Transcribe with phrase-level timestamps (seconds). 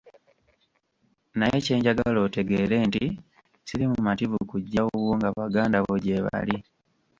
[1.37, 3.05] Naye kye njagala otegeere nti
[3.67, 6.55] siri mumativu kujja wuwo nga baganda bo gyebali.